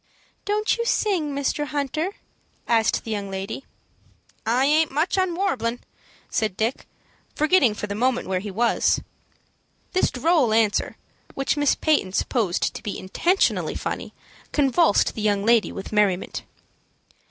"Don't 0.45 0.79
you 0.79 0.83
sing, 0.83 1.31
Mr. 1.35 1.67
Hunter?" 1.67 2.15
asked 2.67 3.03
the 3.03 3.11
young 3.11 3.29
lady. 3.29 3.65
"I 4.47 4.65
aint 4.65 4.89
much 4.89 5.15
on 5.15 5.35
warblin'," 5.35 5.77
said 6.27 6.57
Dick, 6.57 6.87
forgetting 7.35 7.75
for 7.75 7.85
the 7.85 7.93
moment 7.93 8.27
where 8.27 8.39
he 8.39 8.49
was. 8.49 8.99
This 9.93 10.09
droll 10.09 10.53
answer, 10.55 10.97
which 11.35 11.55
Miss 11.55 11.75
Peyton 11.75 12.13
supposed 12.13 12.73
to 12.73 12.81
be 12.81 12.97
intentionally 12.97 13.75
funny, 13.75 14.11
convulsed 14.51 15.13
the 15.13 15.21
young 15.21 15.45
lady 15.45 15.71
with 15.71 15.91
merriment. 15.91 16.45